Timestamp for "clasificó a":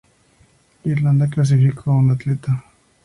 1.29-1.97